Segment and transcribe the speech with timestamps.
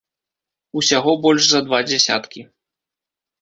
[0.79, 2.41] Усяго больш за два дзясяткі.